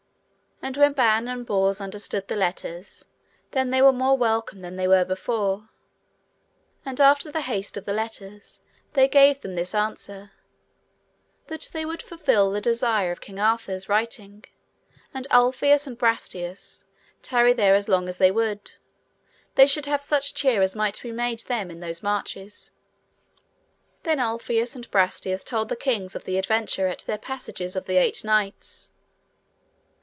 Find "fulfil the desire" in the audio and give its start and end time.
12.03-13.11